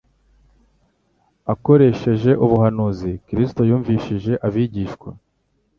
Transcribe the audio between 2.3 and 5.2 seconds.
ubuhanuzi, Kristo yumvishije abigishwa